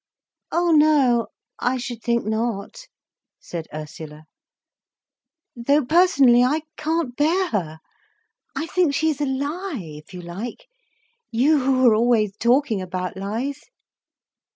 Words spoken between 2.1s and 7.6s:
not," said Ursula. "Though personally, I can't bear